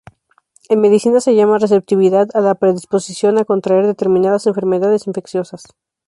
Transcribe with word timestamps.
En 0.69 0.81
Medicina 0.81 1.19
se 1.21 1.35
llama 1.35 1.59
receptividad 1.59 2.27
a 2.33 2.41
la 2.41 2.55
predisposición 2.55 3.37
a 3.37 3.45
contraer 3.45 3.85
determinadas 3.85 4.47
enfermedades 4.47 5.05
infecciosas. 5.05 5.61